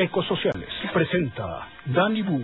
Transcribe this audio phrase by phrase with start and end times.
[0.00, 2.42] Ecosociales presenta Danny Boo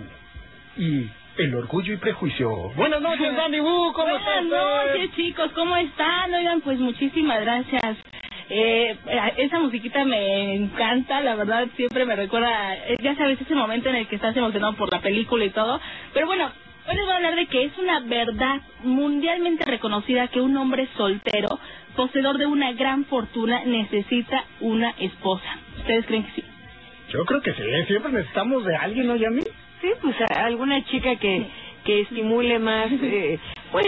[0.77, 2.51] y El Orgullo y Prejuicio.
[2.75, 4.45] Buenas noches, Danny Boo, ¿cómo Buenas estás?
[4.45, 6.31] noches, chicos, ¿cómo están?
[6.35, 7.97] Oigan, pues muchísimas gracias.
[8.49, 8.95] Eh,
[9.37, 13.95] esa musiquita me encanta, la verdad siempre me recuerda, eh, ya sabes, ese momento en
[13.95, 15.81] el que estás emocionado por la película y todo.
[16.13, 16.51] Pero bueno,
[16.87, 20.87] hoy les voy a hablar de que es una verdad mundialmente reconocida que un hombre
[20.95, 21.59] soltero,
[21.95, 25.57] poseedor de una gran fortuna, necesita una esposa.
[25.79, 26.46] ¿Ustedes creen que sí?
[27.09, 29.41] Yo creo que sí, siempre necesitamos de alguien, ¿no, Yami?
[29.81, 31.45] Sí, pues a- alguna chica que,
[31.85, 33.39] que estimule más, eh,
[33.71, 33.87] pues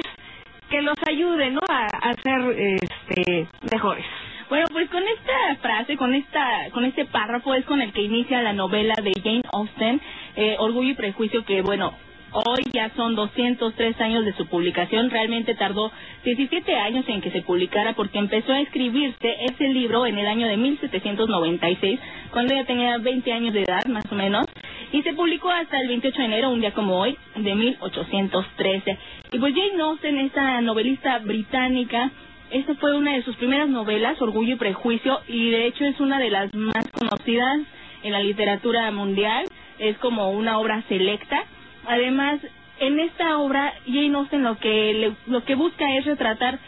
[0.69, 1.59] que los ayude, ¿no?
[1.67, 4.05] A, a ser este, mejores.
[4.49, 8.41] Bueno, pues con esta frase, con esta, con este párrafo es con el que inicia
[8.41, 10.01] la novela de Jane Austen,
[10.35, 11.93] eh, Orgullo y Prejuicio, que bueno,
[12.31, 15.09] hoy ya son 203 años de su publicación.
[15.09, 15.91] Realmente tardó
[16.23, 20.47] 17 años en que se publicara porque empezó a escribirse ese libro en el año
[20.47, 21.99] de 1796,
[22.31, 24.45] cuando ella tenía 20 años de edad, más o menos,
[24.91, 28.97] y se publicó hasta el 28 de enero, un día como hoy, de 1813.
[29.31, 32.11] Y pues Jane Austen, esta novelista británica,
[32.51, 36.19] esta fue una de sus primeras novelas, Orgullo y Prejuicio, y de hecho es una
[36.19, 37.59] de las más conocidas
[38.01, 39.45] en la literatura mundial.
[39.77, 41.43] Es como una obra selecta.
[41.89, 42.39] Además,
[42.79, 46.59] en esta obra, Jane Austen lo que le- lo que busca es retratar,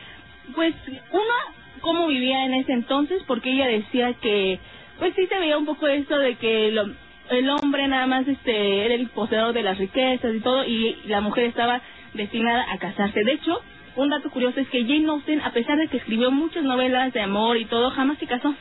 [0.56, 0.74] pues,
[1.12, 1.36] uno,
[1.82, 4.60] cómo vivía en ese entonces, porque ella decía que,
[4.98, 6.90] pues sí se veía un poco esto de que lo-
[7.30, 11.22] el hombre nada más este era el poseedor de las riquezas y todo, y la
[11.22, 11.82] mujer estaba
[12.16, 13.24] destinada a casarse.
[13.24, 13.62] De hecho,
[13.96, 17.22] un dato curioso es que Jane Austen, a pesar de que escribió muchas novelas de
[17.22, 18.56] amor y todo, jamás se casó.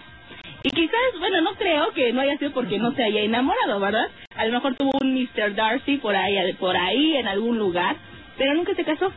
[0.62, 4.08] Y quizás, bueno, no creo que no haya sido porque no se haya enamorado, ¿verdad?
[4.36, 5.54] A lo mejor tuvo un Mr.
[5.54, 7.96] Darcy por ahí, por ahí en algún lugar,
[8.36, 9.10] pero nunca se casó.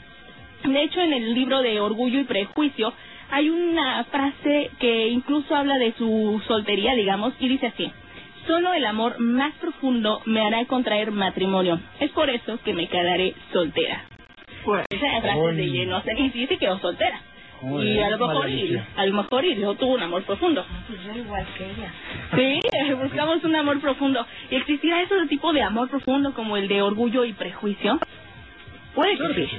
[0.64, 2.94] De hecho, en el libro de Orgullo y Prejuicio
[3.30, 7.92] hay una frase que incluso habla de su soltería, digamos, y dice así.
[8.48, 11.80] Solo el amor más profundo me hará contraer matrimonio.
[12.00, 14.06] Es por eso que me quedaré soltera.
[14.64, 16.18] Pues, Esa frase de Jane Austen.
[16.18, 17.22] Y sí se quedó soltera.
[17.82, 18.88] Y a lo mejor y, maravilla.
[18.98, 19.44] a lo mejor
[19.80, 20.66] tuvo un amor profundo.
[21.16, 21.94] igual que ella.
[22.36, 24.26] Sí, buscamos un amor profundo.
[24.52, 28.00] ¿Y existirá ese tipo de amor profundo como el de orgullo y prejuicio?
[28.94, 29.58] Puede que sí.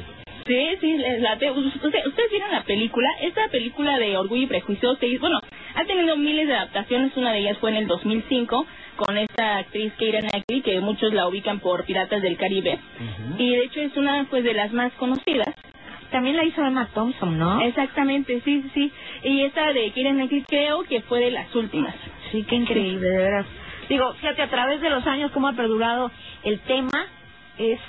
[0.81, 0.97] sí.
[0.99, 1.51] Les late.
[1.51, 3.09] Usted- ustedes vieron la película.
[3.23, 5.41] Esta película de Orgullo y Prejuicio se hizo- bueno,
[5.75, 7.17] ha tenido miles de adaptaciones.
[7.17, 8.67] Una de ellas fue en el 2005
[8.97, 12.79] con esta actriz Keira Knightley, que muchos la ubican por Piratas del Caribe.
[13.39, 15.55] Y de hecho es una pues de las más conocidas.
[16.15, 17.61] También la hizo Emma Thompson, ¿no?
[17.61, 18.93] Exactamente, sí, sí, sí.
[19.25, 21.93] Y esta de Keira Knightley creo que fue de las últimas.
[22.31, 23.47] Sí, qué increíble, de veras.
[23.89, 26.13] Digo, fíjate, a través de los años cómo ha perdurado
[26.45, 27.05] el tema
[27.59, 27.81] es,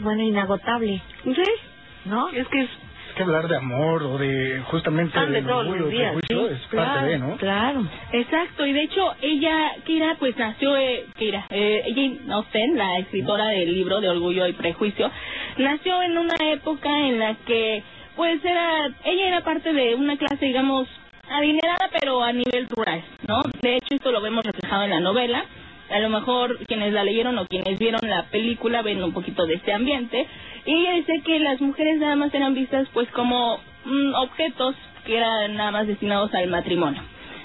[0.00, 1.42] bueno, inagotable, ¿Sí?
[2.04, 2.28] ¿no?
[2.28, 2.70] Es que es
[3.20, 7.18] que hablar de amor o de justamente de orgullo días, prejuicio sí, es parte de,
[7.18, 7.36] ¿no?
[7.36, 7.86] Claro.
[8.12, 13.48] Exacto, y de hecho ella, Kira, pues nació, eh, Kira, eh, Jane Austen, la escritora
[13.48, 15.10] del libro de Orgullo y Prejuicio,
[15.58, 17.82] nació en una época en la que,
[18.16, 20.88] pues era, ella era parte de una clase, digamos,
[21.28, 23.42] adinerada, pero a nivel rural, ¿no?
[23.60, 25.44] De hecho, esto lo vemos reflejado en la novela.
[25.90, 29.54] A lo mejor quienes la leyeron o quienes vieron la película ven un poquito de
[29.54, 30.26] este ambiente.
[30.66, 35.16] Y ella dice que las mujeres nada más eran vistas pues como mm, objetos que
[35.16, 37.02] eran nada más destinados al matrimonio.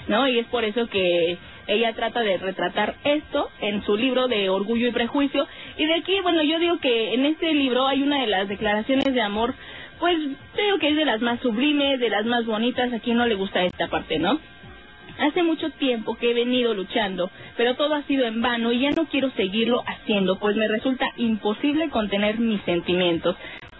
[0.08, 0.28] ¿no?
[0.28, 4.88] Y es por eso que ella trata de retratar esto en su libro de Orgullo
[4.88, 5.46] y Prejuicio.
[5.76, 9.12] Y de aquí, bueno, yo digo que en este libro hay una de las declaraciones
[9.12, 9.54] de amor,
[9.98, 10.16] pues
[10.54, 12.92] creo que es de las más sublimes, de las más bonitas.
[12.92, 14.38] A quien no le gusta esta parte, ¿no?
[15.18, 18.90] Hace mucho tiempo que he venido luchando, pero todo ha sido en vano y ya
[18.90, 23.34] no quiero seguirlo haciendo, pues me resulta imposible contener mis sentimientos.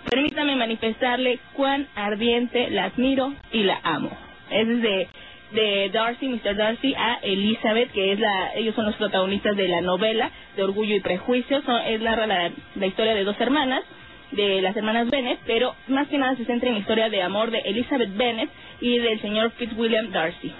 [0.08, 4.10] Permítame manifestarle cuán ardiente la admiro y la amo.
[4.50, 5.08] Es de,
[5.52, 6.56] de Darcy, Mr.
[6.56, 10.94] Darcy, a Elizabeth, que es la, ellos son los protagonistas de la novela de Orgullo
[10.94, 11.60] y Prejuicio.
[11.62, 13.82] Son, es la, la, historia de dos hermanas,
[14.30, 17.50] de las hermanas Bennet, pero más que nada se centra en la historia de amor
[17.50, 18.48] de Elizabeth Bennet
[18.80, 20.52] y del señor Fitzwilliam Darcy.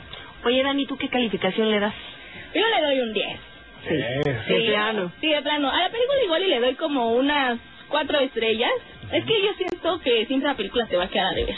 [0.45, 1.95] Oye, Dani, ¿tú qué calificación le das?
[2.55, 3.41] Yo le doy un 10.
[3.89, 3.95] Sí.
[3.95, 5.13] De plano.
[5.21, 5.71] Sí, de plano.
[5.71, 8.73] A la película igual y le doy como unas cuatro estrellas.
[9.13, 11.55] Es que yo siento que siempre la película se va a quedar a deber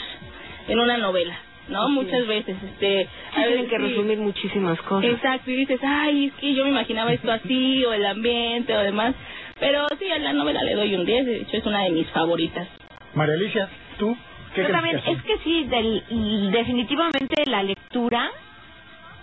[0.67, 1.35] en una novela,
[1.67, 1.89] ¿no?
[1.89, 3.07] Muchas veces, este...
[3.35, 3.81] a Tienen que sí.
[3.81, 5.09] resumir muchísimas cosas.
[5.09, 8.81] Exacto, y dices, ay, es que yo me imaginaba esto así, o el ambiente, o
[8.81, 9.15] demás.
[9.59, 12.07] Pero sí, a la novela le doy un 10, de hecho es una de mis
[12.09, 12.67] favoritas.
[13.15, 13.67] María Alicia,
[13.97, 14.15] ¿tú
[14.53, 18.31] qué Yo crees también, es que sí, del, definitivamente la lectura,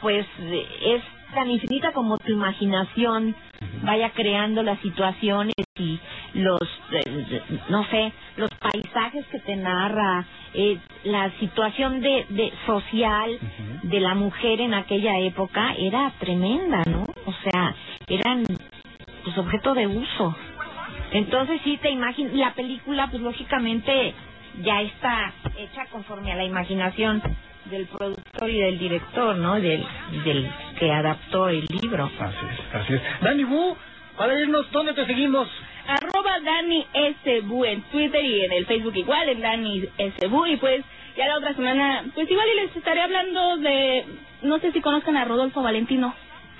[0.00, 0.26] pues
[0.82, 1.02] es
[1.34, 3.34] tan infinita como tu imaginación
[3.82, 5.98] vaya creando las situaciones y
[6.34, 6.62] los,
[6.92, 13.38] eh, no sé, los paisajes que te narra, eh, la situación de, de social
[13.82, 17.06] de la mujer en aquella época era tremenda, ¿no?
[17.26, 17.74] O sea,
[18.08, 18.44] eran
[19.24, 20.34] pues objeto de uso.
[21.12, 24.14] Entonces sí te imaginas, la película pues lógicamente
[24.62, 27.22] ya está hecha conforme a la imaginación
[27.70, 29.54] del productor y del director, ¿no?
[29.54, 29.84] Del,
[30.24, 32.10] del que adaptó el libro.
[32.18, 33.02] Así es, así es.
[33.20, 33.76] Dani Wu,
[34.16, 35.48] para irnos, ¿dónde te seguimos?
[35.86, 36.86] Arroba Dani
[37.22, 39.84] SBU en Twitter y en el Facebook igual, en Dani
[40.18, 40.46] SBU.
[40.46, 40.84] Y pues
[41.16, 44.04] ya la otra semana, pues igual y les estaré hablando de,
[44.42, 46.14] no sé si conozcan a Rodolfo Valentino.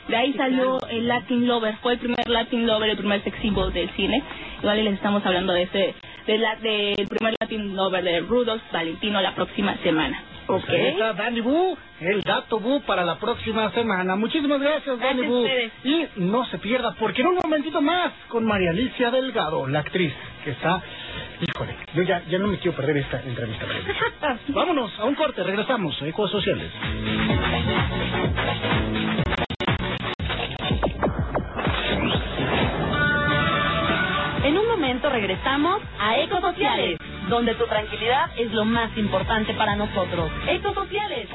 [0.08, 3.72] De ahí salió el Latin Lover, fue el primer Latin Lover, el primer sex symbol
[3.72, 4.22] del cine.
[4.60, 5.94] Igual y les estamos hablando de ese,
[6.28, 10.22] de la, del primer Latin Lover de Rudolf Valentino la próxima semana.
[10.46, 14.14] Pues ahí está Dani Wu, el dato Wu para la próxima semana.
[14.16, 15.38] Muchísimas gracias, Dani Gracias a Wu.
[15.42, 15.72] ustedes.
[15.84, 20.12] Y no se pierda, porque en un momentito más con María Alicia Delgado, la actriz
[20.44, 20.80] que está...
[21.40, 23.66] Híjole, yo ya, ya no me quiero perder esta entrevista.
[24.48, 26.70] Vámonos a un corte, regresamos, Ecos Sociales.
[34.44, 40.30] En un momento regresamos a Ecosociales, donde tu tranquilidad es lo más importante para nosotros.
[40.48, 41.28] Ecosociales.